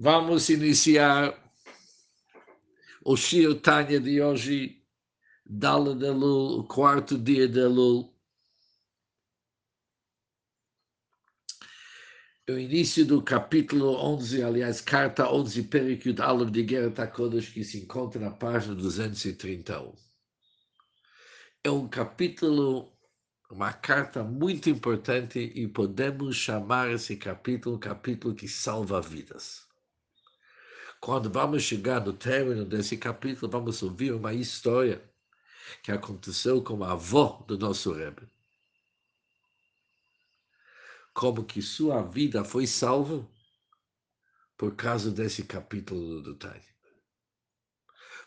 [0.00, 1.36] Vamos iniciar
[3.04, 4.86] o Shir Tanya de hoje,
[5.44, 8.16] Dala de Lul, o quarto dia de Lul.
[12.48, 17.80] O início do capítulo 11, aliás, carta 11, Perikyut Aleph de Geret HaKodesh, que se
[17.80, 19.96] encontra na página 231.
[21.64, 22.96] É um capítulo,
[23.50, 29.67] uma carta muito importante e podemos chamar esse capítulo um capítulo que salva vidas.
[31.00, 35.02] Quando vamos chegar no término desse capítulo, vamos ouvir uma história
[35.82, 38.28] que aconteceu com a avó do nosso Rebbe.
[41.14, 43.26] Como que sua vida foi salva
[44.56, 46.62] por causa desse capítulo do Tânia.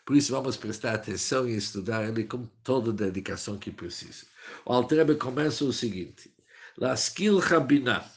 [0.04, 4.26] Por isso vamos prestar atenção e estudar ele com toda a dedicação que precisa.
[4.64, 6.34] O Altrebe começa o seguinte:
[6.76, 8.10] Laskil Rabinah,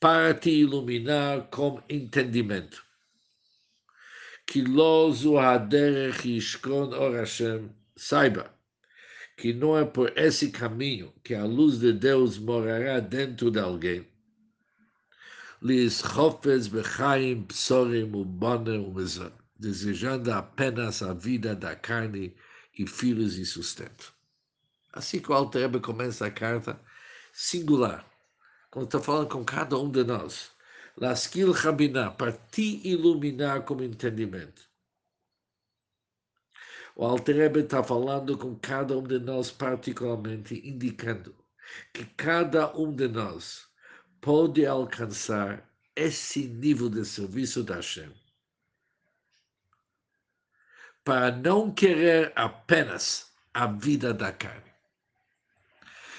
[0.00, 2.84] para te iluminar com entendimento
[4.46, 4.62] que
[7.12, 8.54] Hashem, saiba
[9.36, 14.06] que não é por esse caminho que a luz de Deus morará dentro de alguém.
[15.60, 22.34] Lis chofetz bechaim psorim ubonem umezon, desejando apenas a vida da carne
[22.78, 24.12] e filhos e sustento.
[24.92, 26.80] Assim que o Alter começa a carta,
[27.32, 28.06] singular,
[28.70, 30.53] quando está falando com cada um de nós.
[30.96, 34.62] Laskil Rabiná, para te iluminar com entendimento.
[36.94, 41.34] O Alterebe está falando com cada um de nós particularmente, indicando
[41.92, 43.66] que cada um de nós
[44.20, 48.12] pode alcançar esse nível de serviço da Hashem
[51.04, 54.72] para não querer apenas a vida da carne.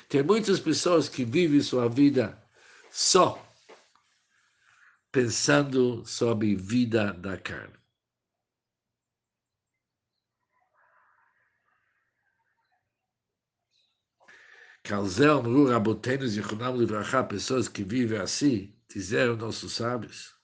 [0.08, 2.42] Tem muitas pessoas que vivem sua vida
[2.92, 3.45] só
[5.16, 7.74] pensando sobre vida da carne.
[14.84, 20.36] Calzel, Mru, Rabotenu, Zichunam, Livrachá, pessoas que vivem assim, disseram nossos sábios,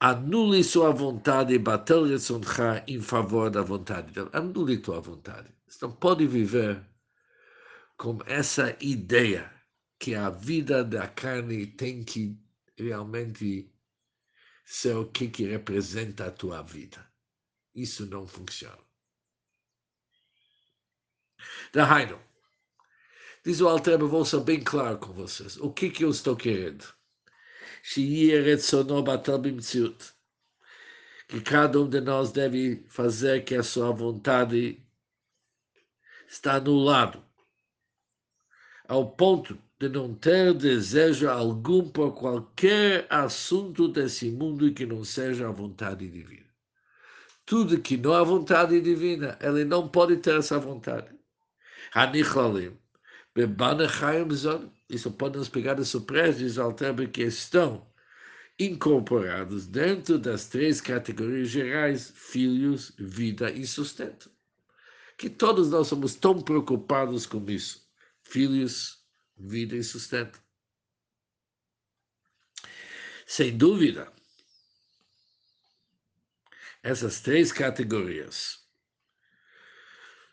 [0.00, 4.30] anule sua vontade e batel retzoncha em favor da vontade dele.
[4.32, 5.54] Anule tua vontade.
[5.68, 6.82] Você não pode viver
[7.98, 9.52] com essa ideia
[9.98, 12.45] que a vida da carne tem que
[12.78, 13.72] realmente
[14.64, 17.06] ser o que, que representa a tua vida.
[17.74, 18.84] Isso não funciona.
[21.72, 22.20] Dahainu,
[23.44, 25.56] diz o Alter, vou ser bem claro com vocês.
[25.58, 26.84] O que, que eu estou querendo?
[31.28, 34.82] Que cada um de nós deve fazer que a sua vontade
[36.28, 37.24] está anulado
[38.88, 45.48] ao ponto de não ter desejo algum por qualquer assunto desse mundo que não seja
[45.48, 46.46] a vontade divina.
[47.44, 51.14] Tudo que não é a vontade divina, ele não pode ter essa vontade.
[51.92, 52.76] Hanichlalim,
[54.88, 57.86] isso pode nos pegar de surpresa, diz Alter, que estão
[58.58, 64.30] incorporados dentro das três categorias gerais, filhos, vida e sustento.
[65.18, 67.82] Que todos nós somos tão preocupados com isso.
[68.22, 68.95] Filhos,
[69.36, 70.42] vida e sustento.
[73.26, 74.12] Sem dúvida,
[76.82, 78.64] essas três categorias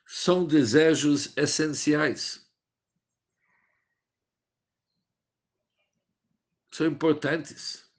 [0.06, 2.48] são desejos essenciais.
[6.72, 7.92] São importantes.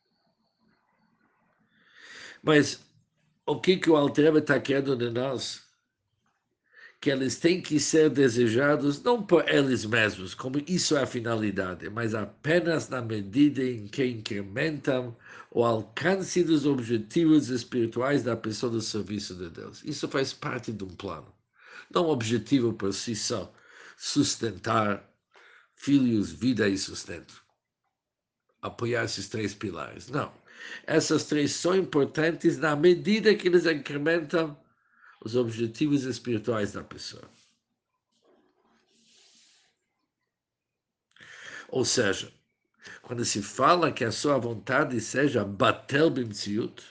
[2.42, 2.80] Mas
[3.46, 5.63] o que, que o Altreba está querendo de nós?
[7.04, 11.90] Que eles têm que ser desejados não por eles mesmos, como isso é a finalidade,
[11.90, 15.14] mas apenas na medida em que incrementam
[15.50, 19.84] o alcance dos objetivos espirituais da pessoa do serviço de Deus.
[19.84, 21.30] Isso faz parte de um plano.
[21.92, 23.52] Não um objetivo por si só,
[23.98, 25.06] sustentar
[25.74, 27.44] filhos, vida e sustento.
[28.62, 30.08] Apoiar esses três pilares.
[30.08, 30.32] Não.
[30.86, 34.58] Essas três são importantes na medida que eles incrementam
[35.24, 37.24] os objetivos espirituais da pessoa.
[41.68, 42.30] Ou seja,
[43.02, 46.84] quando se fala que a sua vontade seja batel bimtziut,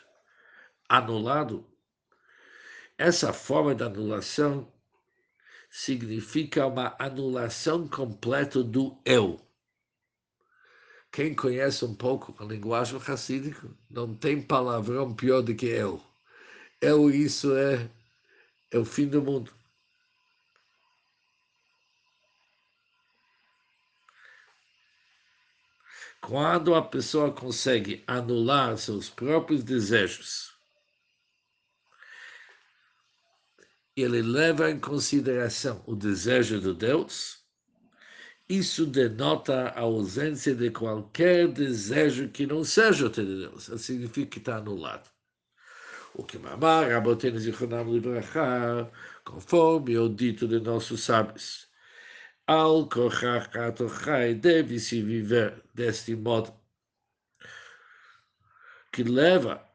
[0.89, 1.65] anulado,
[2.97, 4.71] essa forma de anulação
[5.69, 9.39] significa uma anulação completa do eu.
[11.12, 16.01] Quem conhece um pouco a linguagem racídica, não tem palavrão pior do que eu.
[16.81, 17.89] Eu, isso é
[18.73, 19.53] é o fim do mundo.
[26.19, 30.53] Quando a pessoa consegue anular seus próprios desejos,
[33.95, 37.43] ele leva em consideração o desejo de Deus,
[38.49, 43.67] isso denota a ausência de qualquer desejo que não seja de Deus.
[43.67, 45.12] Isso significa que está anulado.
[46.15, 48.88] O que mamar, Rabotenu Zichronam Librachá,
[49.24, 51.68] conforme o dito de nossos sábios.
[52.45, 56.54] Al Kochachatochai deve-se viver deste modo,
[58.92, 59.68] que leva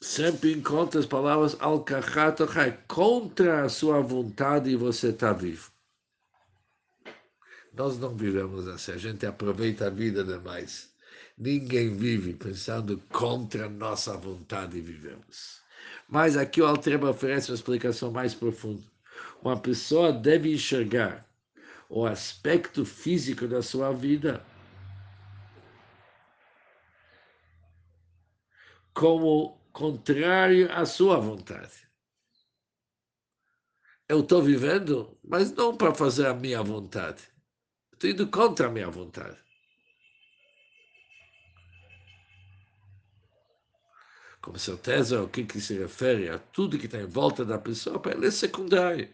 [0.00, 5.70] sempre em conta as palavras Al Kochachatochai, contra a sua vontade você está vivo.
[7.72, 10.89] Nós não vivemos assim, a gente aproveita a vida demais.
[11.40, 15.62] Ninguém vive pensando contra nossa vontade e vivemos.
[16.06, 18.84] Mas aqui o Altreba oferece uma explicação mais profunda.
[19.42, 21.26] Uma pessoa deve enxergar
[21.88, 24.44] o aspecto físico da sua vida
[28.92, 31.88] como contrário à sua vontade.
[34.06, 37.22] Eu estou vivendo, mas não para fazer a minha vontade.
[37.94, 39.38] Estou indo contra a minha vontade.
[44.40, 47.98] Com certeza, o que, que se refere a tudo que está em volta da pessoa,
[47.98, 49.08] para ele é secundário.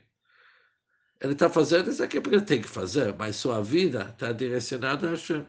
[1.21, 5.09] Ele está fazendo isso aqui porque ele tem que fazer, mas sua vida está direcionada
[5.09, 5.45] a Hashem.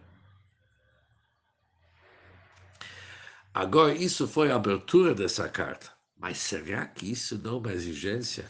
[3.53, 5.91] Agora, isso foi a abertura dessa carta.
[6.15, 8.50] Mas será que isso não é uma exigência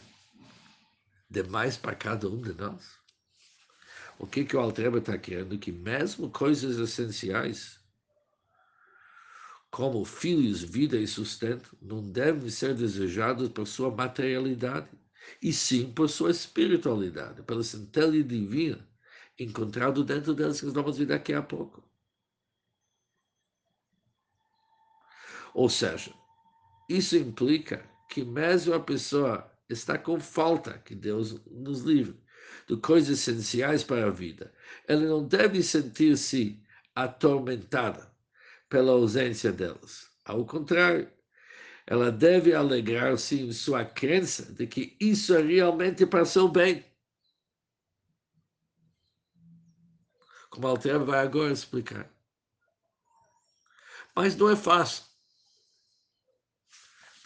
[1.30, 2.98] demais para cada um de nós?
[4.18, 5.58] O que, que o Altreba está querendo?
[5.58, 7.77] Que mesmo coisas essenciais,
[9.70, 14.88] como filhos, vida e sustento, não devem ser desejados por sua materialidade,
[15.42, 18.88] e sim por sua espiritualidade, pela centelha divina
[19.38, 21.82] encontrado dentro delas que nós vamos ver daqui a pouco.
[25.54, 26.12] Ou seja,
[26.88, 32.18] isso implica que mesmo a pessoa está com falta, que Deus nos livre,
[32.66, 34.52] de coisas essenciais para a vida.
[34.86, 36.60] Ela não deve sentir-se
[36.94, 38.10] atormentada
[38.68, 40.08] pela ausência delas.
[40.24, 41.10] Ao contrário,
[41.86, 46.84] ela deve alegrar-se em sua crença de que isso é realmente para seu bem.
[50.50, 52.10] Como a Altera vai agora explicar.
[54.14, 55.04] Mas não é fácil.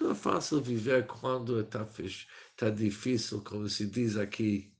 [0.00, 1.88] Não é fácil viver quando está
[2.56, 4.76] tá difícil, como se diz aqui,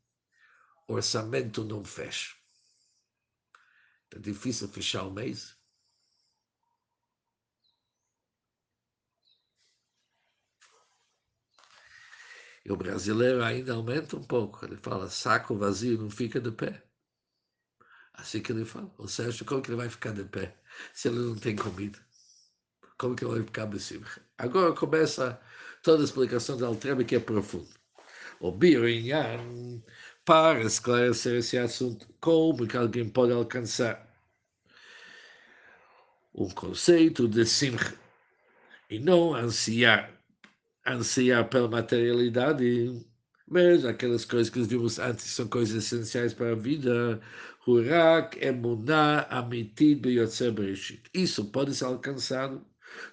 [0.87, 2.37] orçamento não fecha.
[4.11, 5.57] É difícil fechar o mês.
[12.65, 14.65] E o brasileiro ainda aumenta um pouco.
[14.65, 16.83] Ele fala, saco vazio não fica de pé.
[18.15, 18.93] Assim que ele fala.
[18.99, 20.57] Ou seja, como que ele vai ficar de pé
[20.93, 21.99] se ele não tem comida?
[22.99, 24.07] Como que ele vai ficar cima?
[24.39, 25.41] Agora começa
[25.83, 27.69] toda a explicação da Altrebe que é profunda.
[28.39, 29.83] O Birinyan
[30.25, 34.09] para esclarecer esse assunto, como que alguém pode alcançar
[36.35, 37.99] um conceito de simcha
[38.89, 40.13] e não ansiar,
[40.87, 43.05] ansiar pela materialidade,
[43.47, 47.21] mas aquelas coisas que vimos antes são coisas essenciais para a vida.
[47.67, 51.03] Hurak, emuná, amitit, beyotzer bereshit.
[51.15, 52.65] Isso pode ser alcançado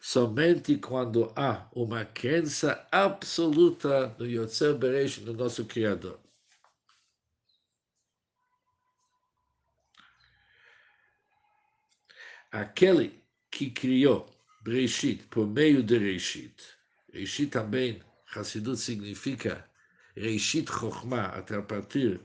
[0.01, 6.19] somente quando há uma crença absoluta no Yotzer Bereshit, no nosso Criador.
[12.51, 14.29] aquele que criou
[14.63, 16.78] Breshit por meio de Reshit.
[17.13, 18.01] Reshit também,
[18.35, 19.65] Hassidut significa
[20.15, 22.21] Reshit Chokhmah, até a partir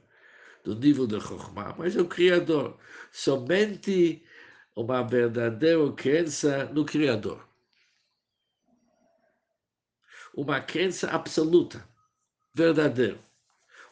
[0.64, 2.78] do nível de Chokhmah, mas é o Criador.
[3.12, 4.22] Somente
[4.76, 7.48] uma verdadeira crença no Criador.
[10.34, 11.88] Uma crença absoluta,
[12.54, 13.18] verdadeira.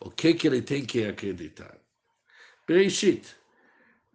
[0.00, 1.78] O que, que ele tem que acreditar?
[2.66, 3.36] Breshit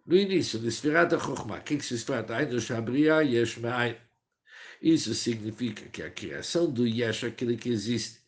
[0.06, 2.60] no início de Sfirat Chokhmah, o que é Sfirat Ain?
[2.60, 3.96] Shabria Yesh Me'ain.
[4.80, 8.20] Isso significa que a criação do Yesh, aquele que existe,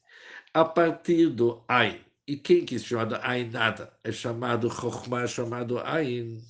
[0.53, 2.05] a partir do Ain.
[2.27, 3.93] E quem que é chamado Ain nada?
[4.05, 6.43] É chamado Chokhmah, chamado Ain.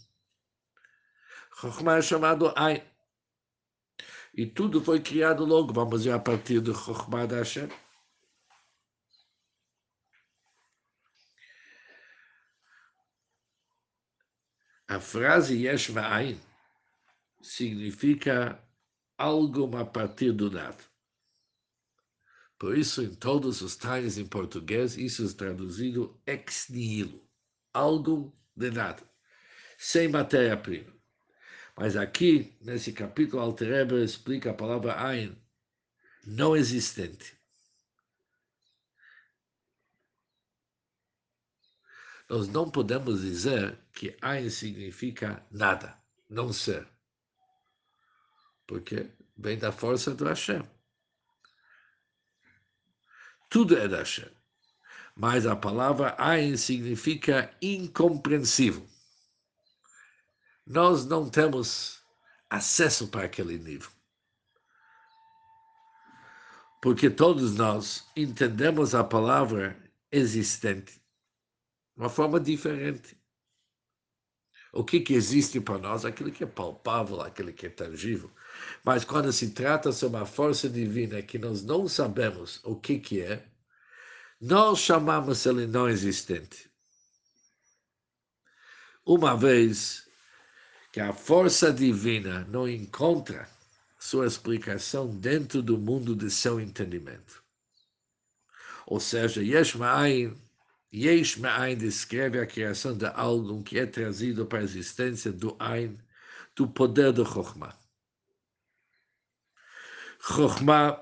[1.60, 2.82] Chokhmah é chamado Ain.
[4.34, 7.68] E tudo foi criado logo, vamos ver, a partir do Chokhmah da Hashem.
[14.90, 16.36] A frase Yesh Va'ain
[17.40, 18.60] significa
[19.20, 20.82] algo a partir do nada.
[22.58, 27.22] Por isso, em todos os tais em português, isso é traduzido ex nihilo,
[27.72, 29.02] algo de nada,
[29.78, 30.92] sem matéria-prima.
[31.76, 35.36] Mas aqui, nesse capítulo, Altereber explica a palavra Ein,
[36.24, 37.38] não existente.
[42.28, 45.98] Nós não podemos dizer que Ein significa nada,
[46.28, 46.88] não ser.
[48.70, 50.62] Porque vem da força do Hashem.
[53.48, 54.30] Tudo é da Hashem.
[55.16, 58.86] Mas a palavra Ein significa incompreensível.
[60.64, 62.00] Nós não temos
[62.48, 63.90] acesso para aquele nível.
[66.80, 69.76] Porque todos nós entendemos a palavra
[70.12, 71.02] existente
[71.96, 73.19] uma forma diferente.
[74.72, 76.04] O que, que existe para nós?
[76.04, 78.30] Aquilo que é palpável, aquilo que é tangível.
[78.84, 83.20] Mas quando se trata de uma força divina que nós não sabemos o que, que
[83.20, 83.44] é,
[84.40, 86.70] nós chamamos ele não existente.
[89.04, 90.08] Uma vez
[90.92, 93.48] que a força divina não encontra
[93.98, 97.42] sua explicação dentro do mundo de seu entendimento.
[98.86, 99.74] Ou seja, Yesh
[100.92, 105.96] Yesh Ma'ain descreve a criação de algo que é trazido para a existência do Ain,
[106.56, 107.78] do poder do Chokhmah.
[110.20, 111.00] Chokhmah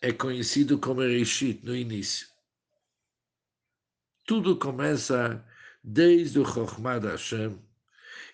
[0.00, 2.28] é conhecido como Rishit no início.
[4.24, 5.44] Tudo começa
[5.82, 7.60] desde o Chokhmah da Hashem,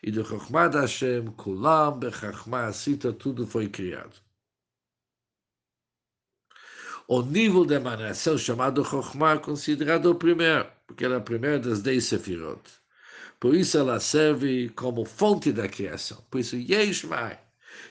[0.03, 4.28] e do Chokhmah da Hashem, Kulam, Bechachmah, Sita, tudo foi criado
[7.09, 11.59] o nível de emanação chamado Chokhmah é considerado o primeiro, porque ela é a primeira
[11.59, 12.61] das dez sefirot.
[13.41, 16.23] Por isso ela serve como fonte da criação.
[16.31, 17.41] Por isso, Yeshmai,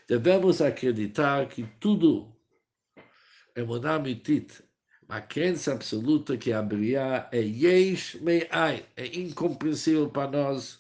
[0.08, 2.32] devemos acreditar que tudo
[3.56, 4.64] é monamitit,
[5.10, 8.20] uma crença absoluta que a Briá é Yesh
[8.96, 10.80] é incompreensível para nós.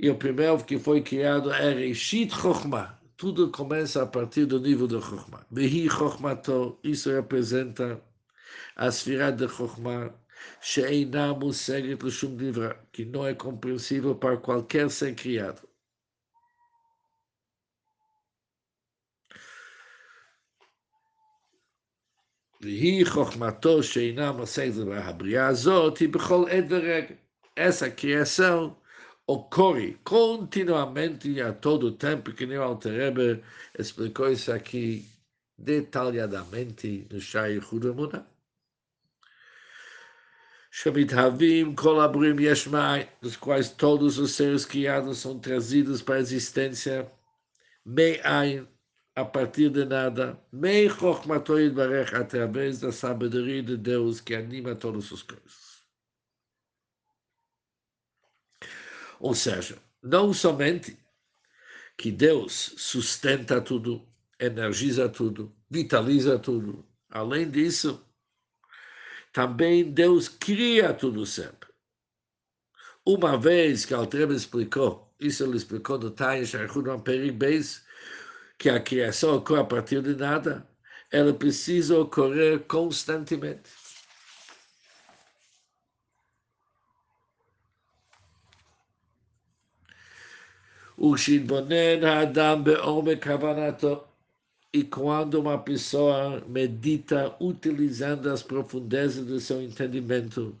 [0.00, 4.87] E o primeiro que foi criado é Reshit Chokhmah, tudo começa a partir do nível
[4.87, 5.45] do Chokhmah.
[5.51, 8.01] Vehi Chokhmato, isso representa
[8.75, 10.13] a esfera de Chokhmah,
[10.61, 15.61] she'eina museget l'shum divra, que não é compreensível para qualquer ser criado.
[22.61, 27.15] והיא חוכמתו שאינה מושגת בהבריאה הזאת, היא בכל עת ורגע.
[27.55, 28.75] essa criação
[29.32, 33.44] ocorre continuamente a todo tempo, que nem o Alterebe
[33.78, 35.08] explicou isso aqui
[35.56, 38.26] detalhadamente no Shai Hudamuná.
[40.72, 41.12] Shamit
[41.76, 47.08] Kol Abrim Yeshmai, dos quais todos os seres criados são trazidos para a existência,
[47.84, 48.66] Me'ain,
[49.14, 55.12] a partir de nada, Mei Chochmatoid Barech, através da sabedoria de Deus que anima todas
[55.12, 55.69] as coisas.
[59.20, 60.98] Ou seja, não somente
[61.96, 64.08] que Deus sustenta tudo,
[64.40, 66.84] energiza tudo, vitaliza tudo.
[67.10, 68.02] Além disso,
[69.32, 71.68] também Deus cria tudo sempre.
[73.04, 77.84] Uma vez que Altrebe explicou, isso ele explicou no Tain Shachudam Perik Beis,
[78.58, 80.66] que a criação ocorre a partir de nada,
[81.12, 83.68] ela precisa ocorrer constantemente.
[91.00, 94.04] Ushidbonen Adam Beome Kavanato.
[94.70, 100.54] E quando uma pessoa medita utilizando as profundezas do seu entendimento,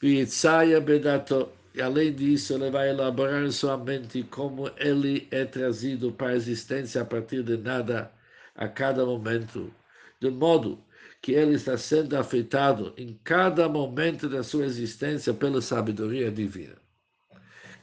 [0.00, 6.12] Vitzaya Bedato, e além disso, ele vai elaborar em sua mente como ele é trazido
[6.12, 8.12] para a existência a partir de nada
[8.54, 9.72] a cada momento,
[10.20, 10.78] de modo
[11.22, 16.76] que ele está sendo afetado em cada momento da sua existência pela sabedoria divina.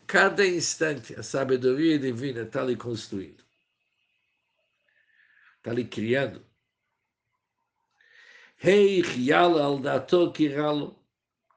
[0.08, 3.44] Cada instante a sabedoria divina está ali construindo.
[5.58, 6.46] Está ali criando.
[8.58, 9.02] Rei.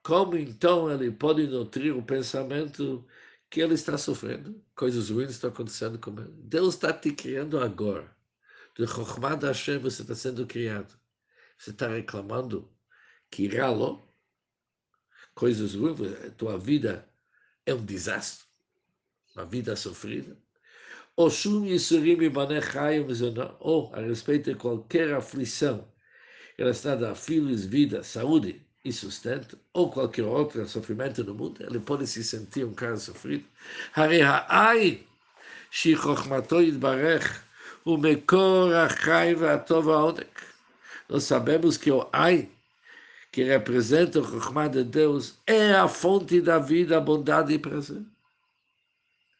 [0.02, 3.06] Como então ele pode nutrir o pensamento
[3.50, 4.64] que ele está sofrendo?
[4.74, 6.32] Coisas ruins estão acontecendo com ele.
[6.44, 8.16] Deus está te criando agora.
[8.76, 10.98] De Chokhmah da Hashem você está sendo criado.
[11.58, 12.70] Você está reclamando
[13.30, 14.08] Kiralo.
[15.34, 15.98] Coisas ruins,
[16.36, 17.08] tua vida
[17.68, 18.46] é um desastre,
[19.36, 20.36] uma vida sofrida.
[21.16, 21.30] Ou
[23.60, 25.86] ou a respeito de qualquer aflição
[26.56, 32.06] relacionada a filhos, vida, saúde e sustento, ou qualquer outro sofrimento no mundo, ele pode
[32.06, 33.44] se sentir um cara sofrido.
[41.08, 42.50] Nós sabemos que o ai
[43.30, 48.02] que representa o Chokhmah de Deus, é a fonte da vida, bondade e prazer.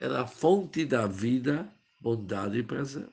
[0.00, 1.66] ela é a fonte da vida,
[2.00, 3.09] bondade e prazer.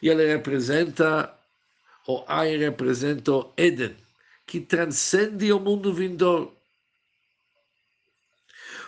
[0.00, 1.34] E ela representa,
[2.06, 3.96] o Ai representa o Eden,
[4.46, 6.56] que transcende o mundo vindouro.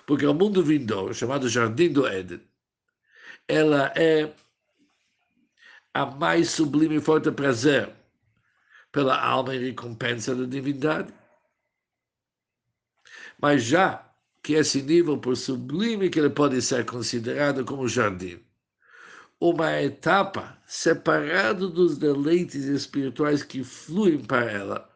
[0.06, 2.40] Porque o mundo vindouro, chamado Jardim do Éden,
[3.46, 4.32] ela é
[5.94, 7.92] a mais sublime e forte prazer
[8.92, 11.12] pela alma e recompensa da divindade.
[13.40, 14.08] Mas já
[14.42, 18.40] que esse nível, por sublime que ele pode ser considerado como jardim,
[19.40, 24.92] uma etapa separada dos deleites espirituais que fluem para ela,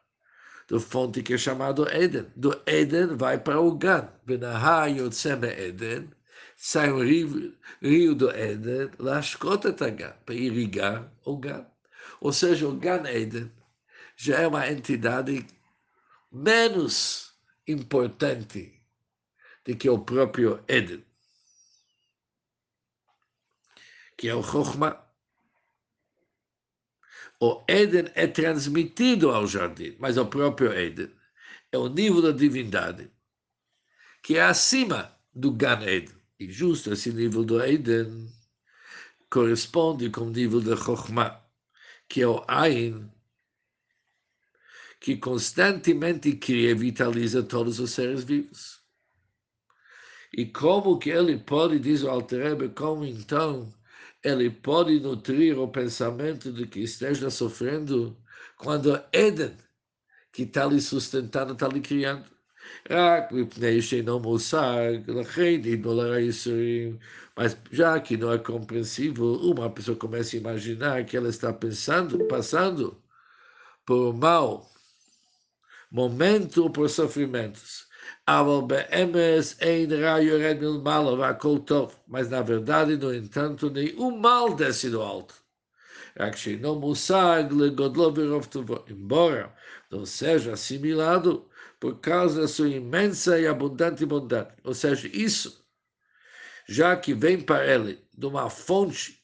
[0.68, 2.26] do fonte que é chamado Eden.
[2.36, 4.08] Do Eden vai para o Gan.
[4.24, 6.10] Benahar Yotzeme Eden,
[6.56, 11.64] sai o rio, rio do Eden, Lashkot Gan, para irrigar o Gan.
[12.20, 13.50] Ou seja, o Gan Eden
[14.16, 15.46] já é uma entidade
[16.32, 17.32] menos
[17.68, 18.82] importante
[19.64, 21.04] do que o próprio Eden,
[24.16, 25.04] que é o Chokhmah.
[27.38, 31.14] O Éden é transmitido ao jardim, mas o próprio Éden
[31.70, 33.10] é o nível da divindade
[34.26, 36.16] que é acima do Gan Eden.
[36.40, 38.28] E justo esse nível do Éden
[39.30, 41.40] corresponde com o nível da Chokhmah,
[42.08, 43.08] que é o Ain,
[45.00, 48.80] que constantemente cria e vitaliza todos os seres vivos.
[50.36, 53.72] E como que ele pode, diz o Alter como então
[54.22, 58.16] ele pode nutrir o pensamento de que esteja sofrendo
[58.56, 59.56] quando Eden,
[60.32, 62.24] que está lhe sustentando, está lhe criando.
[67.36, 72.26] Mas já que não é compreensível, uma pessoa começa a imaginar que ela está pensando,
[72.26, 73.00] passando
[73.86, 74.68] por mal
[75.96, 77.86] momento por sofrimentos.
[82.06, 85.34] Mas na verdade, no entanto, nenhum mal desce do alto.
[88.90, 89.54] Embora
[89.90, 91.48] não seja assimilado
[91.80, 94.52] por causa da sua imensa e abundante bondade.
[94.64, 95.64] Ou seja, isso,
[96.68, 99.18] já que vem para ele de uma fonte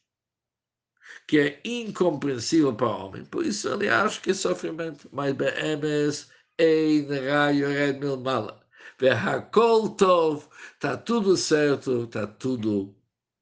[1.29, 5.09] que é incompreensível para o homem, por isso ele acha que é sofrimento.
[5.13, 8.63] Mas BMS Ei de raio red mil mala.
[8.99, 10.49] Verhakol tov.
[10.75, 12.95] Está tudo certo, está tudo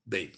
[0.06, 0.32] bem.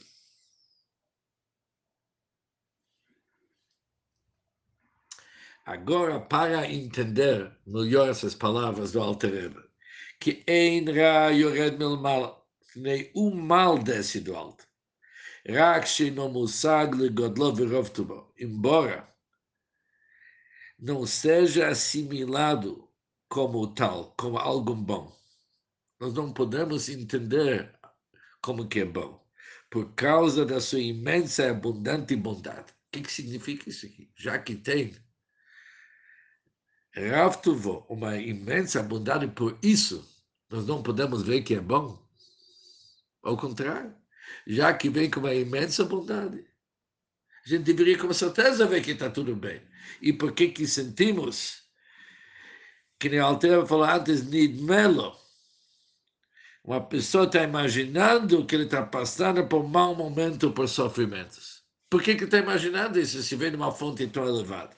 [5.65, 9.63] Agora, para entender melhor essas palavras do Altereba,
[10.19, 14.67] que em Ra Yored Mil Mal, nenhum mal desce do alto.
[15.49, 17.91] Rakshi no Musag Legodlo Verov
[18.39, 19.12] Embora
[20.83, 22.89] não seja assimilado
[23.29, 25.17] como tal, como algo bom.
[26.01, 27.73] Nós não podemos entender
[28.43, 29.25] como que é bom,
[29.71, 32.73] por causa da sua imensa e abundante bondade.
[32.73, 34.11] O que, que significa isso aqui?
[34.17, 34.97] Já que tem
[36.97, 40.05] Rav Tuvo, uma imensa bondade, por isso
[40.51, 42.05] nós não podemos ver que é bom.
[43.23, 43.95] Ao contrário,
[44.49, 46.45] já que vem com uma imensa bondade,
[47.47, 49.63] a gente deveria com certeza ver que está tudo bem.
[50.01, 51.63] E por que que sentimos?
[52.99, 55.17] Que nem Altera falou antes, nidmelo.
[56.65, 61.63] Uma pessoa está imaginando que ele está passando por um mau momento, por sofrimentos.
[61.91, 64.77] Por que que está imaginando isso se vem de uma fonte tão elevada?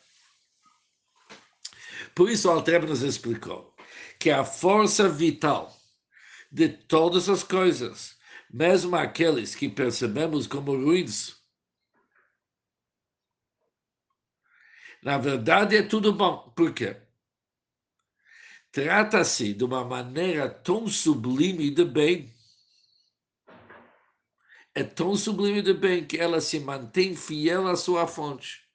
[2.14, 3.74] Por isso, o Altreba nos explicou
[4.18, 5.76] que a força vital
[6.50, 8.16] de todas as coisas,
[8.50, 11.36] mesmo aqueles que percebemos como ruins,
[15.04, 16.50] Na verdade, é tudo bom.
[16.56, 16.96] Por quê?
[18.72, 22.34] Trata-se de uma maneira tão sublime de bem.
[24.74, 28.66] É tão sublime de bem que ela se mantém fiel à sua fonte.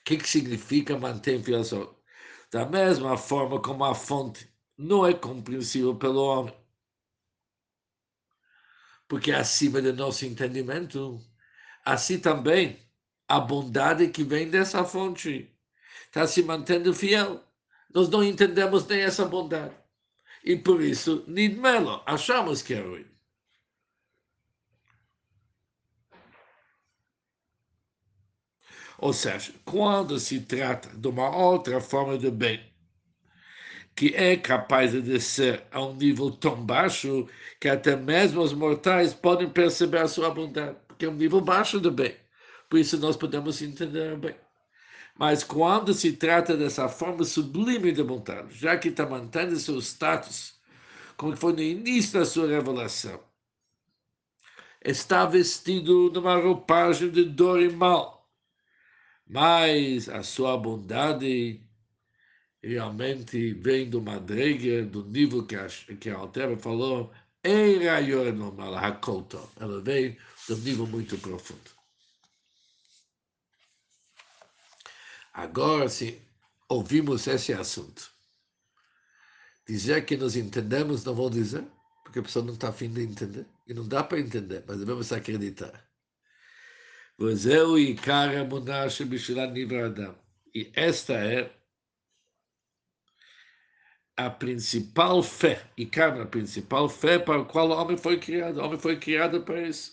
[0.00, 2.02] O que, que significa manter fiel à sua?
[2.50, 6.56] Da mesma forma como a fonte não é compreensível pelo homem.
[9.06, 11.20] Porque é acima do nosso entendimento.
[11.84, 12.90] Assim também
[13.32, 15.50] a bondade que vem dessa fonte.
[16.04, 17.42] Está se mantendo fiel.
[17.94, 19.74] Nós não entendemos nem essa bondade.
[20.44, 23.06] E por isso, Nidmelo, achamos que é ruim.
[28.98, 32.62] Ou seja, quando se trata de uma outra forma de bem,
[33.96, 37.26] que é capaz de descer a um nível tão baixo
[37.58, 41.80] que até mesmo os mortais podem perceber a sua bondade, porque é um nível baixo
[41.80, 42.21] de bem.
[42.72, 44.34] Por isso nós podemos entender bem.
[45.14, 50.58] Mas quando se trata dessa forma sublime de vontade, já que está mantendo seu status
[51.18, 53.22] como foi no início da sua revelação.
[54.82, 58.26] Está vestido numa roupagem de dor e mal,
[59.26, 61.60] mas a sua bondade
[62.62, 65.66] realmente vem do madrega, do nível que a,
[66.00, 67.12] que a Altera falou.
[69.60, 70.16] Ela vem
[70.48, 71.71] um nível muito profundo.
[75.33, 76.19] Agora, sim,
[76.69, 78.11] ouvimos esse assunto.
[79.67, 81.63] Dizer que nos entendemos, não vou dizer,
[82.03, 83.45] porque a pessoa não está afim de entender.
[83.67, 85.87] E não dá para entender, mas devemos acreditar.
[87.19, 90.13] וזהו עיקר האמונה שבשבילה נברא אדם.
[90.55, 91.51] E esta é
[94.17, 98.57] a principal fé, e a principal fé para a qual o homem foi criado.
[98.57, 99.91] O homem foi criado para isso.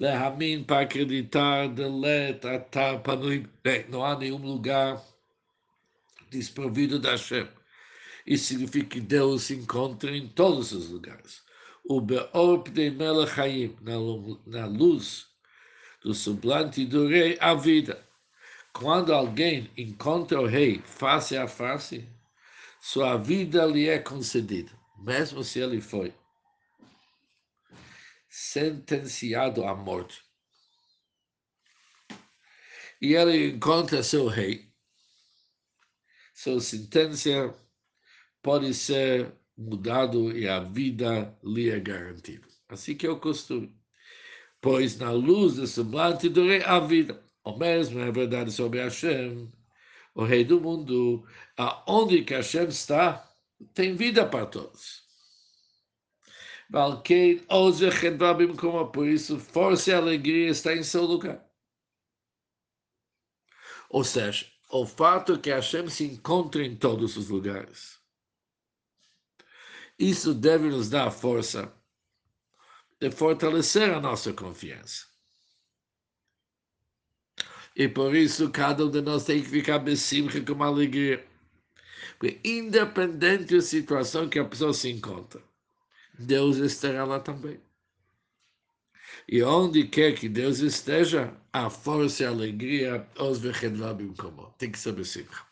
[0.00, 3.20] Lehamin para acreditar, de let, atar, para
[3.90, 4.98] não há nenhum lugar
[6.30, 7.46] desprovido da Hashem.
[8.26, 11.42] Isso significa que Deus se encontra em todos os lugares.
[11.84, 15.26] O Beor de Melechayim, na luz
[16.02, 18.02] do sublante do rei, a vida.
[18.72, 22.08] Quando alguém encontra o rei face a face,
[22.80, 24.72] sua vida lhe é concedida,
[25.04, 26.14] mesmo se ele foi
[28.30, 30.22] sentenciado à morte.
[33.02, 34.70] E ele encontra seu rei.
[36.32, 37.54] Sua sentença
[38.40, 42.46] pode ser mudado e a vida lhe é garantida.
[42.68, 43.76] Assim que é o costume.
[44.60, 47.22] Pois na luz do semblante do rei a vida.
[47.42, 49.50] O mesmo é verdade sobre Hashem,
[50.14, 51.26] o rei do mundo.
[51.56, 53.28] Aonde que Hashem está,
[53.74, 55.09] tem vida para todos.
[58.92, 61.44] Por isso, força e alegria está em seu lugar.
[63.88, 67.98] Ou seja, o fato que Hashem se encontra em todos os lugares.
[69.98, 71.74] Isso deve nos dar força
[73.00, 75.06] de fortalecer a nossa confiança.
[77.74, 81.26] E por isso cada um de nós tem que ficar besimcha com alegria.
[82.18, 85.42] Porque independente da situação que a pessoa se encontra,
[86.20, 87.60] Deus estará lá também.
[89.28, 94.54] E onde quer que Deus esteja, a força e a alegria, os vechedlabim como.
[94.58, 95.44] Tem que ser besimcha.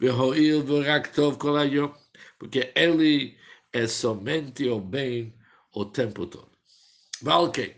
[0.00, 1.92] Vehoil v'rak kolayom.
[2.38, 3.36] Porque Ele
[3.72, 5.32] é somente o bem
[5.72, 6.50] o tempo todo.
[7.22, 7.76] Valkei.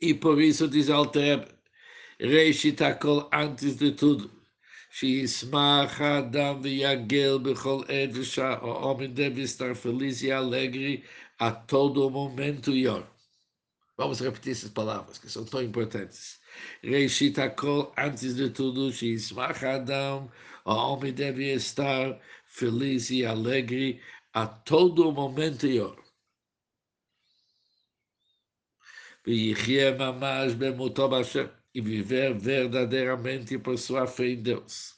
[0.00, 1.48] E por isso diz Alter
[2.20, 2.78] Reishit
[3.32, 4.30] antes de tudo,
[4.95, 11.03] שישמח האדם ויגל בכל עת ושעה, o homem deve estar feliz e alegre
[11.39, 13.09] a todo momento e hora.
[13.97, 16.39] Vamos repetir essas palavras, que são tão importantes.
[16.83, 20.27] Reishit Hakol, antes de tudo, שישמח האדם,
[20.65, 24.01] o homem deve estar feliz e alegre
[24.33, 26.01] a todo momento e hora.
[29.27, 31.45] ויחיה ממש במותו בהשם
[31.76, 34.94] e viver verdadeiramente por sua fé em Deus,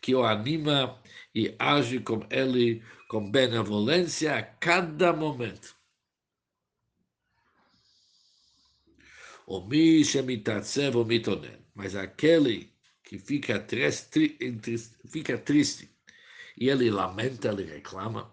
[0.00, 1.02] que o anima
[1.34, 5.74] e age com ele com benevolência a cada momento.
[9.44, 12.72] O Mishemitzev o mitonen, mas aquele
[13.02, 14.38] que fica triste,
[15.08, 15.90] fica triste
[16.56, 18.32] e ele lamenta, ele reclama.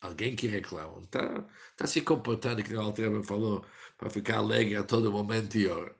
[0.00, 3.64] Alguém que reclama, está tá se comportando, que o Altreba falou,
[4.00, 5.94] para ficar alegre a todo momento e hora.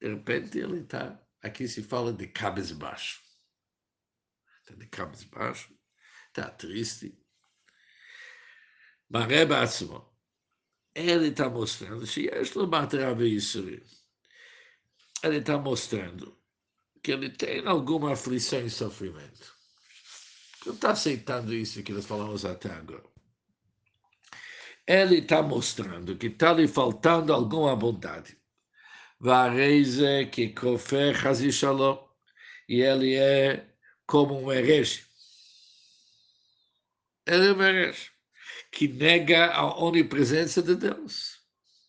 [0.00, 3.20] De repente ele está, aqui se fala de cabisbaixo.
[4.60, 5.76] Está de cabisbaixo,
[6.28, 7.18] está triste.
[9.08, 10.08] Mas Rebbe Atzmo,
[10.94, 13.58] ele está mostrando, se isso,
[15.24, 16.40] ele está mostrando
[17.02, 19.52] que ele tem alguma aflição e sofrimento.
[20.64, 23.15] Não está aceitando isso que nós falamos até agora
[24.86, 28.38] ele está mostrando que está lhe faltando alguma bondade.
[29.18, 31.16] Vareize que kofer
[31.52, 31.98] shalom.
[32.68, 33.66] E ele é
[34.06, 35.04] como um herege.
[37.26, 38.10] Ele é um herege
[38.70, 41.40] que nega a onipresença de Deus.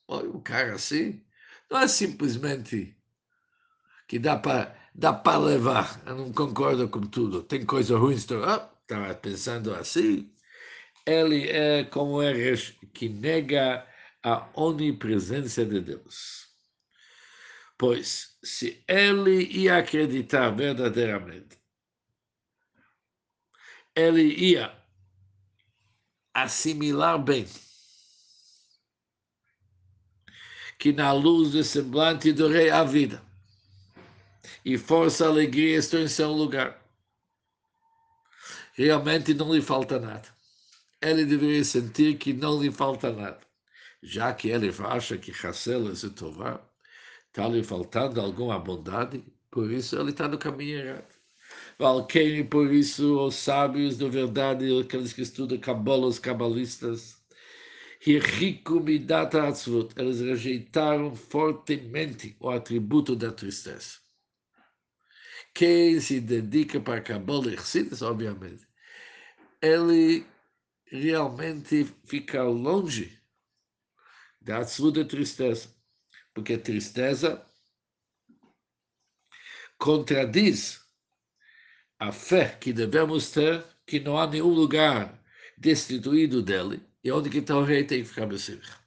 [0.08, 1.24] Olha, um cara assim
[1.70, 2.96] não é simplesmente
[4.08, 6.02] que dá para dá levar.
[6.06, 7.44] Eu não concordo com tudo.
[7.44, 8.16] Tem coisa ruim.
[8.16, 10.32] Estava ah, pensando assim
[11.08, 13.88] ele é como Eres que nega
[14.22, 16.48] a onipresença de Deus.
[17.78, 21.58] Pois, se ele ia acreditar verdadeiramente,
[23.96, 24.76] ele ia
[26.34, 27.48] assimilar bem
[30.78, 33.24] que na luz do semblante do rei vida
[34.66, 36.80] e força alegria estão em seu lugar.
[38.74, 40.37] realmente não lhe falta nada.
[41.02, 43.40] Ele deveria sentir que não lhe falta nada,
[44.02, 46.62] já que ele acha que Hassel é Tová,
[47.28, 51.18] está lhe faltando alguma bondade, por isso ele está no caminho errado.
[51.80, 57.18] Valqueire, por isso, os sábios da verdade, aqueles que estudam Kabbalah, os cabalistas,
[58.06, 63.98] eles rejeitaram fortemente o atributo da tristeza.
[65.54, 68.68] Quem se dedica para Kabbalah e obviamente,
[69.62, 70.26] ele
[70.90, 73.22] realmente fica longe
[74.40, 75.76] da absoluta tristeza,
[76.34, 77.46] porque a tristeza
[79.78, 80.82] contradiz
[82.00, 85.24] a fé que devemos ter, que não há nenhum lugar
[85.58, 88.86] destituído dele, e onde que está o rei tem que ficar Bessirra.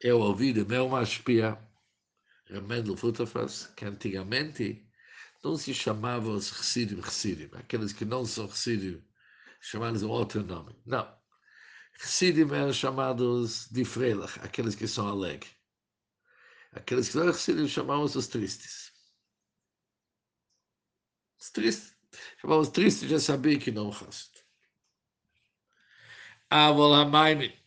[0.00, 1.56] Eu ouvi de meu maspia,
[2.46, 4.84] Remendel Futterfass, que antigamente
[5.42, 9.02] não se chamava os Hasidim Hasidim, aqueles que não são Hasidim,
[9.60, 10.74] chamados outro nome.
[10.86, 11.20] Não.
[12.02, 15.52] Hasidim eram chamados de Freilach, aqueles que são alegres.
[16.72, 18.92] Aqueles que não eram Hasidim chamavam os tristes.
[21.38, 21.96] Os tristes.
[22.40, 24.42] Chamavam os tristes, já sabia que não gostam.
[26.50, 27.58] Avolamaime.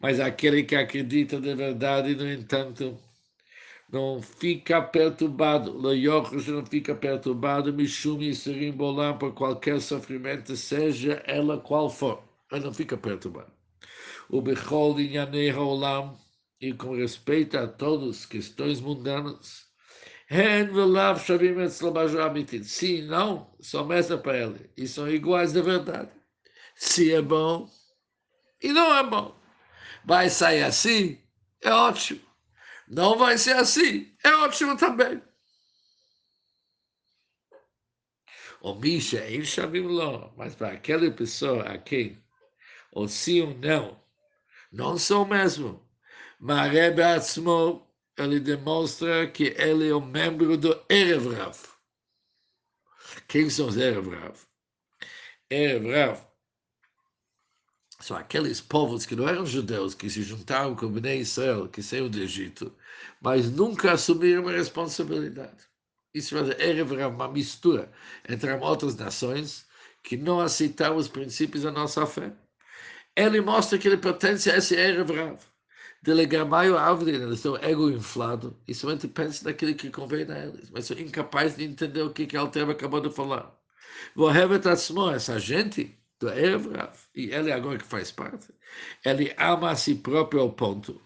[0.00, 3.00] Mas aquele que acredita de verdade, no entanto,
[3.94, 5.70] não fica perturbado.
[5.70, 12.20] Loyochos não fica perturbado, Mishum e Bolam por qualquer sofrimento, seja ela qual for.
[12.50, 13.52] Ele não fica perturbado.
[14.28, 16.18] O Bechol Inyanei Olam,
[16.60, 19.64] e com respeito a todas as questões mundanas,
[22.64, 24.70] Sim, não, são mesma para ele.
[24.76, 26.10] E são iguais de verdade.
[26.74, 27.70] Se é bom,
[28.60, 29.36] e não é bom.
[30.04, 31.18] Vai sair assim?
[31.62, 32.23] É ótimo.
[32.94, 34.16] Não vai ser assim?
[34.22, 35.20] É ótimo também.
[38.62, 39.82] O Misha é Shamim
[40.36, 42.24] mas para aquela pessoa a quem
[42.92, 44.00] o sim ou não
[44.70, 45.84] não são mesmo.
[46.38, 47.84] Marebe Atzmo,
[48.16, 51.58] ele demonstra que ele é um membro do Erev Rav.
[53.26, 54.38] Quem são os Erev Rav?
[55.50, 56.33] Erev Rav
[58.04, 62.06] são aqueles povos que não eram judeus, que se juntaram com Bnei Israel, que saiu
[62.06, 62.70] do Egito,
[63.18, 65.64] mas nunca assumiram uma responsabilidade.
[66.12, 67.90] Isso era uma mistura
[68.28, 69.66] entre outras nações
[70.02, 72.30] que não aceitavam os princípios da nossa fé.
[73.16, 75.38] Ele mostra que ele pertence a esse Erev Rav.
[76.02, 80.68] Delegamaio Avdin, eles têm um ego inflado e somente pensam naquilo que convém a eles,
[80.70, 83.58] mas são incapazes de entender o que, que a Alteva acabou de falar.
[84.14, 88.48] Vohevet Atzmo, essa gente, do Erev Rav, e ele agora que faz parte,
[89.04, 91.00] ele ama a si próprio ao ponto.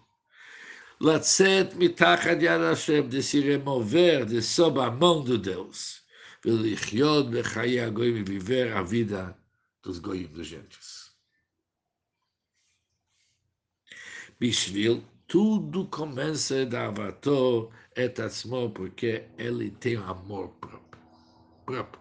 [1.01, 6.01] Lacet mitachad yad Hashem, de se remover de sob a mão de Deus,
[6.43, 9.37] velichiot bechai agoim, e viver a vida
[9.83, 11.09] dos goim dos gentes.
[14.39, 21.01] Bishvil, tudo começa da avator et atzmo, porque ele tem amor próprio.
[21.65, 21.98] próprio.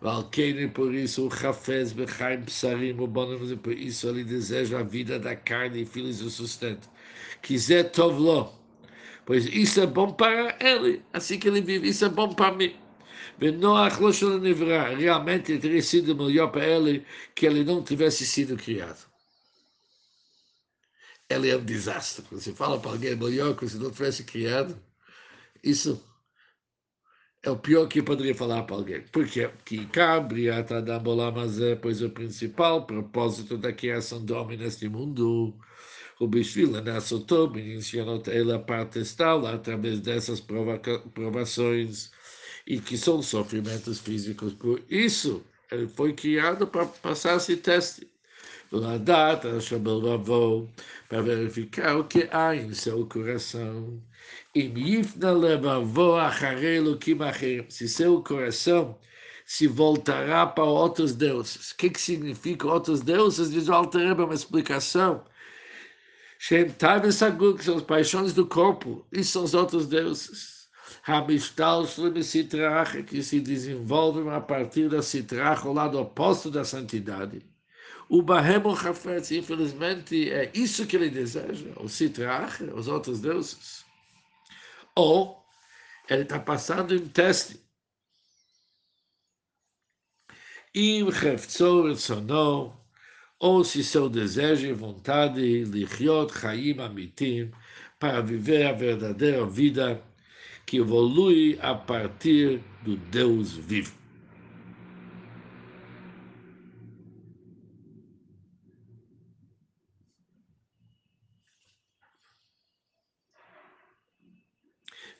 [0.00, 5.18] Valqueire, por isso, o Chafez, Bechaim, Psarim, o Bonamos, por isso ele deseja a vida
[5.18, 6.88] da carne e filhos do sustento.
[7.42, 8.50] Quiser Tovlo,
[9.26, 12.74] pois isso é bom para ele, assim que ele vive, isso é bom para mim.
[13.38, 19.06] Benoach Loshel Nivra, realmente teria sido melhor para ele que ele não tivesse sido criado.
[21.28, 22.24] Ele é um desastre.
[22.28, 24.76] Quando você fala para alguém melhor que se não tivesse criado,
[25.62, 26.02] isso
[27.42, 29.02] é o pior que eu poderia falar para alguém.
[29.12, 35.54] Porque que cabriata da bolamazé, pois o principal propósito da criação do homem neste mundo,
[36.18, 40.40] o Bishvila Nassotob, mencionou ela para testá-la através dessas
[41.14, 42.10] provações
[42.66, 44.52] e que são sofrimentos físicos.
[44.54, 48.09] Por isso, ele foi criado para passar esse teste.
[48.72, 49.42] Ladat,
[51.08, 54.00] para verificar o que há em seu coração
[57.68, 58.98] se seu coração
[59.44, 61.72] se voltará para outros deuses.
[61.72, 63.50] O que, que significa outros deuses?
[63.50, 65.24] Diz o Alter uma explicação.
[66.38, 69.04] São as paixões do corpo.
[69.12, 70.68] Isso são os outros deuses.
[73.06, 77.42] Que se desenvolvem a partir da Sitrach, o lado oposto da santidade.
[78.10, 83.84] O Bahemo Hafetz, infelizmente, é isso que ele deseja, o Sitrach, os outros deuses
[84.94, 85.42] ou
[86.08, 87.60] ele está passando um teste.
[90.74, 92.76] Im Heftzor Sono,
[93.38, 97.50] ou se seu desejo e vontade, Lichiot Chaim Amitim,
[97.98, 100.02] para viver a verdadeira vida,
[100.66, 103.99] que evolui a partir do Deus vivo.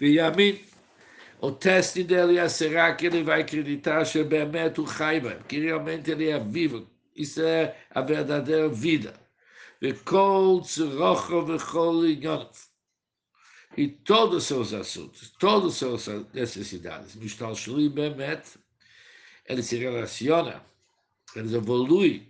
[0.00, 0.60] Yamin.
[1.40, 6.38] O teste dele é será que ele vai acreditar Shebemet Uchaiba, que realmente ele é
[6.38, 6.86] vivo.
[7.16, 9.14] Isso é a verdadeira vida.
[9.82, 10.76] E todos
[14.36, 17.16] os seus assuntos, todas as suas necessidades.
[17.16, 18.42] Mishtal Shuli Bemet,
[19.46, 20.62] ele se relaciona,
[21.34, 22.28] ele evolui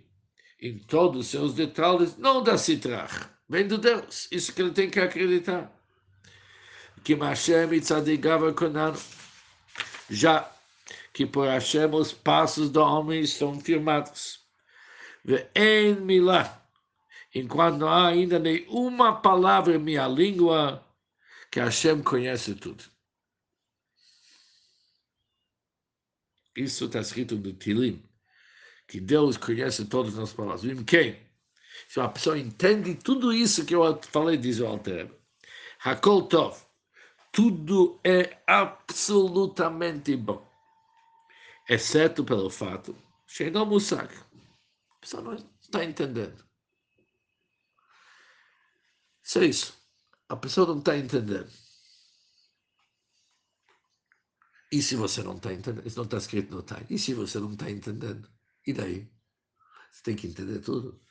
[0.61, 4.29] em todos os seus detalhes, não da citrach, vem de Deus.
[4.31, 5.69] Isso que ele tem que acreditar.
[7.03, 8.99] Que Hashem Itzadigav Konano,
[10.09, 10.51] já
[11.13, 14.39] que por Hashem os passos do homem estão firmados.
[15.23, 16.61] Ve en milah,
[17.33, 20.85] enquanto não há ainda nenhuma palavra em minha língua
[21.51, 22.83] que Hashem conhece tudo.
[26.55, 28.03] Isso está escrito no Tilim,
[28.87, 30.65] que Deus conhece todas as palavras.
[30.65, 31.19] Em quem?
[31.87, 35.09] Se uma pessoa entende tudo isso que eu falei, diz o Alter,
[35.83, 36.57] Hakol Tov,
[37.31, 40.45] tudo é absolutamente bom,
[41.69, 46.43] exceto pelo fato, Sheino Musak, a pessoa não está entendendo.
[49.23, 49.81] Isso é isso.
[50.27, 51.49] A pessoa não está entendendo.
[54.71, 55.85] E se você não está entendendo?
[55.85, 56.85] Isso não está escrito no time.
[56.89, 58.29] E se você não está entendendo?
[58.65, 59.11] E daí?
[59.91, 61.01] Você tem que entender tudo.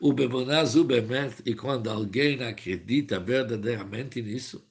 [0.00, 4.67] O Bemonaz, o Bemet, e quando alguém acredita verdadeiramente nisso,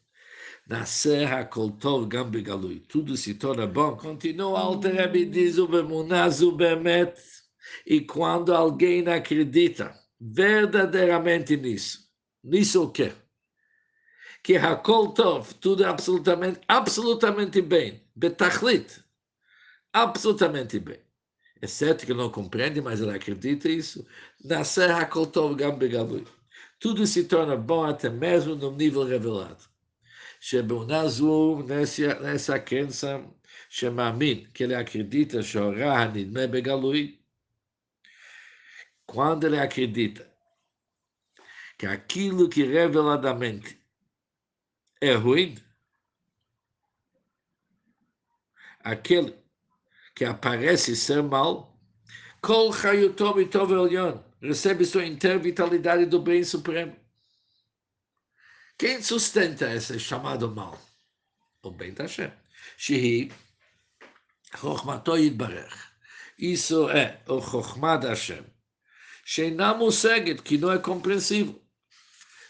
[0.67, 3.95] na serra Koltov Gambi Galui, tudo se torna bom.
[3.95, 5.67] Continua, Alter diz o
[6.51, 7.13] Bemet,
[7.86, 12.08] e quando alguém acredita verdadeiramente nisso,
[12.47, 13.12] Nisso o quê?
[14.41, 18.01] Que Hakol Tov, tudo é absolutamente, absolutamente bem.
[18.15, 19.03] Betachlit,
[19.91, 20.99] absolutamente bem.
[21.62, 24.06] É certo que não compreende, mas ele acredita isso.
[24.45, 26.25] Nascer Hakol Tov Gam Begavui.
[26.80, 29.65] Tudo se torna bom até mesmo no nível revelado.
[30.40, 31.03] שבעונה
[31.66, 33.21] nessa, nessa crença
[33.68, 37.16] שמאמין, que ele acredita, שהוראה הנדמה בגלוי,
[39.07, 40.27] quando ele acredita
[41.79, 43.79] que aquilo que reveladamente
[45.01, 45.55] é ruim,
[48.81, 49.35] aquele
[50.14, 51.77] que aparece ser mal,
[52.40, 56.97] Kol Chayutom Tov Elyon, recebe sua inteira vitalidade do bem supremo.
[58.78, 60.80] Quem sustenta esse chamado mal?
[61.63, 62.32] O da Hashem.
[62.78, 63.32] Shehi
[64.56, 65.74] Chochmato Yitbarech.
[66.38, 68.46] Isso é o Chochmah da Hashem.
[69.26, 71.60] Sheina Museget, que não é compreensível.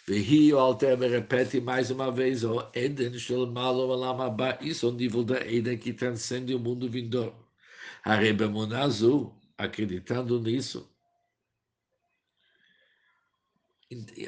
[0.05, 4.89] Vehi o Alter repete mais uma vez, o Eden Shel Malo Olam Abba, isso é
[4.89, 7.35] o nível da Eden que transcende o mundo vindouro.
[8.03, 10.89] A Rebbe Monazu, acreditando nisso,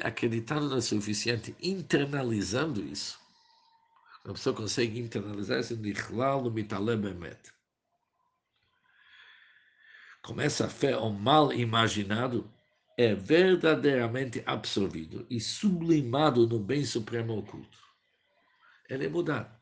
[0.02, 3.18] acreditando no suficiente, internalizando isso,
[4.24, 7.38] a pessoa consegue internalizar isso, no Mitalem Emet.
[10.22, 12.50] Com essa fé, o mal imaginado
[12.96, 17.78] é verdadeiramente absorvido e sublimado no bem supremo oculto.
[18.88, 19.60] Ele é mudado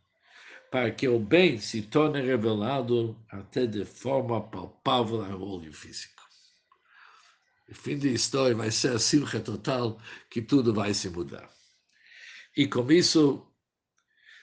[0.71, 6.18] para que o bem se torne revelado até de forma palpável ao olho físico.
[7.73, 10.01] Fim da história vai ser a simcha total
[10.31, 11.49] que tudo vai se mudar.
[12.57, 13.47] E com isso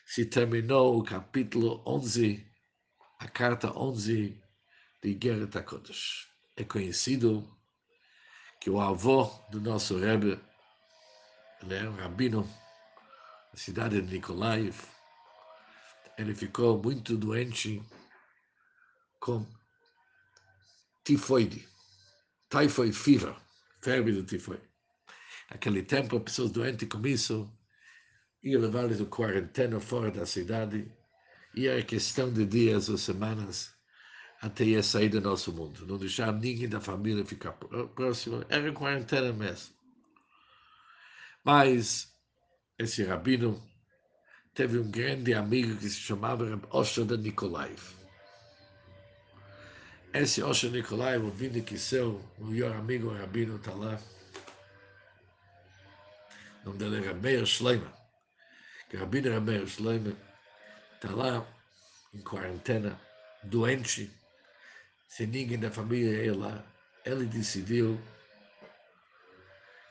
[0.05, 2.45] se terminou o capítulo 11,
[3.19, 4.39] a carta 11
[5.01, 6.27] de Geret HaKodesh.
[6.55, 7.45] É conhecido
[8.61, 10.39] que o avô do nosso Rebbe,
[11.61, 12.47] ele era um rabino
[13.51, 14.75] na cidade de Nikolaev,
[16.17, 17.81] ele ficou muito doente
[19.19, 19.45] com
[21.03, 21.67] tifoide,
[22.55, 23.35] typhoid fever,
[23.81, 24.63] febre do tifoide.
[25.51, 27.51] Naquele tempo, pessoas doentes com isso
[28.41, 30.89] iam levá-los de quarentena fora da cidade
[31.53, 33.75] e era questão de dias ou semanas
[34.41, 35.85] até ia sair do nosso mundo.
[35.85, 38.45] Não deixar ninguém da família ficar próximo.
[38.47, 39.75] Era quarentena mesmo.
[41.43, 42.15] Mas
[42.79, 43.61] esse rabino
[44.53, 48.04] teve um grande amigo que se chamava Osho de Nikolaev.
[50.15, 53.99] Esse Osho Nikolaev, ouvindo que seu melhor amigo, o rabino, está lá.
[56.63, 57.91] O nome dele era Meir Shleimer.
[58.89, 60.15] Que o rabino era Meir Shleimer.
[60.95, 61.45] Está lá
[62.13, 62.99] em quarentena,
[63.43, 64.09] doente
[65.15, 66.61] sem ninguém da família ir lá,
[67.05, 67.97] ele decidiu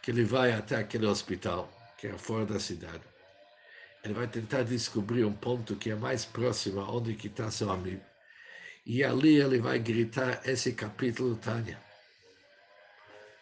[0.02, 3.02] que ele vai até aquele hospital, que era fora da cidade.
[4.04, 8.04] ele vai tentar descobrir um ponto que é mais próximo aonde que está seu amigo.
[8.86, 11.78] E ali ele vai gritar esse capítulo Tânia.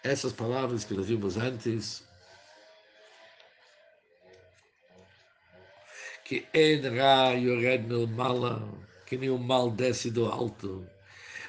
[0.04, 2.04] Essas palavras que nós vimos antes,
[6.24, 8.62] que en ra yored no mala,
[9.06, 10.86] que nenhum mal desce do alto.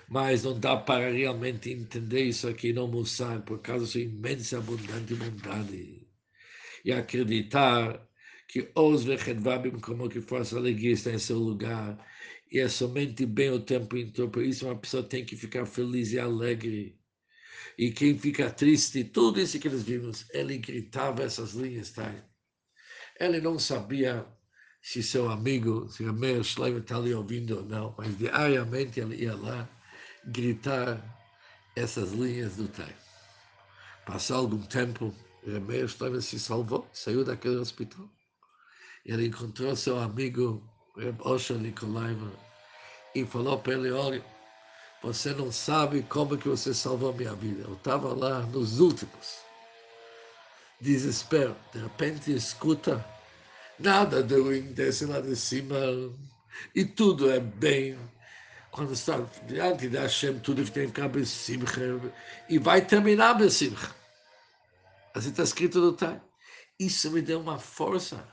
[0.10, 4.58] Mas não dá para realmente entender isso aqui no Mussar, por causa da sua imensa
[4.58, 6.08] abundante bondade.
[6.84, 8.06] E acreditar
[8.48, 11.98] que os vechedvabim, como que força alegria está em seu lugar,
[12.54, 16.12] e é somente bem o tempo inteiro, por isso uma pessoa tem que ficar feliz
[16.12, 16.96] e alegre.
[17.76, 22.14] E quem fica triste, tudo isso que eles vimos, ele gritava essas linhas, tá?
[23.20, 24.24] Ele não sabia
[24.84, 29.24] se seu amigo, se o meu Shlomo está ali ouvindo ou não, mas diariamente ele
[29.24, 29.68] ia lá
[30.28, 31.02] gritar
[31.76, 32.96] essas linhas do Tai.
[34.06, 35.12] Passou algum tempo,
[35.44, 38.08] o Shlomo se salvou, saiu daquele hospital.
[39.04, 40.70] Ele encontrou seu amigo,
[41.24, 42.32] Osha Nikolaiva,
[43.16, 44.24] e falou para ele, olha,
[45.02, 47.64] você não sabe como que você salvou minha vida.
[47.64, 49.40] Eu estava lá nos últimos.
[50.80, 51.56] Desespero.
[51.74, 53.04] De repente escuta
[53.80, 55.76] Nada deu desce lá de cima
[56.76, 57.98] e tudo é bem.
[58.72, 61.82] Quando está diante de Hashem, tudo tem que ficar besimcha
[62.50, 63.94] e vai terminar besimcha.
[65.14, 66.22] Assim está escrito no Tai.
[66.80, 68.26] Isso me deu uma força.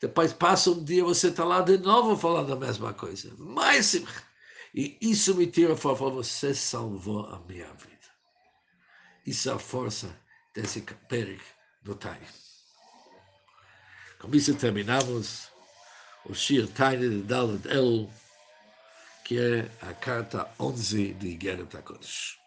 [0.00, 3.34] Depois passa um dia, você está lá de novo falando a mesma coisa.
[3.38, 3.94] Mais.
[4.74, 6.10] E isso me tira fora.
[6.10, 7.94] Você salvou a minha vida.
[9.26, 10.14] Isso é a força
[10.54, 11.42] desse perigo
[11.82, 12.20] do Tai.
[14.18, 15.48] Com isso terminamos
[16.24, 18.10] o Shir Tiny de Dalet El,
[19.24, 22.43] que é a carta 11 de Guerra da Kodesh.